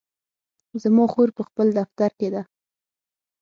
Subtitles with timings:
[0.81, 2.41] زما خور په خپل دفتر کې ده